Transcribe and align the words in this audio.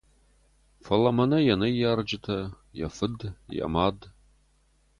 Фӕлӕ 0.83 1.11
мӕнӕ 1.17 1.39
йӕ 1.47 1.55
ныййарджытӕ, 1.59 2.39
йӕ 2.79 2.87
фыд, 2.95 3.19
йӕ 3.57 3.65
мад! 3.73 3.97